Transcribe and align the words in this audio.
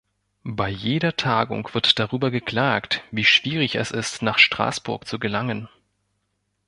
Bei 0.55 0.67
jeder 0.67 1.15
Tagung 1.15 1.69
wird 1.73 1.99
darüber 1.99 2.31
geklagt, 2.31 3.03
wie 3.11 3.23
schwierig 3.23 3.75
es 3.75 3.91
ist, 3.91 4.23
nach 4.23 4.39
Straßburg 4.39 5.05
zu 5.07 5.19
gelangen. 5.19 5.69